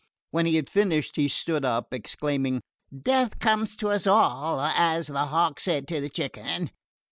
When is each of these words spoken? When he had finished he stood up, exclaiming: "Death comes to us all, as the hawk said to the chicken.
When 0.31 0.47
he 0.47 0.55
had 0.55 0.67
finished 0.67 1.15
he 1.15 1.27
stood 1.27 1.63
up, 1.63 1.93
exclaiming: 1.93 2.63
"Death 3.03 3.37
comes 3.37 3.75
to 3.75 3.89
us 3.89 4.07
all, 4.07 4.59
as 4.59 5.05
the 5.05 5.27
hawk 5.27 5.59
said 5.59 5.87
to 5.89 6.01
the 6.01 6.09
chicken. 6.09 6.71